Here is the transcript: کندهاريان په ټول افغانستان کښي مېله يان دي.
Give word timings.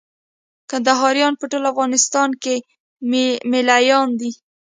کندهاريان 0.69 1.33
په 1.37 1.45
ټول 1.51 1.63
افغانستان 1.71 2.29
کښي 2.43 2.55
مېله 3.51 3.77
يان 3.89 4.07
دي. 4.19 4.31